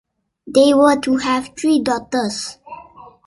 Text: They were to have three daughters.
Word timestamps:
They 0.47 0.73
were 0.73 0.99
to 1.01 1.17
have 1.17 1.51
three 1.55 1.79
daughters. 1.79 2.57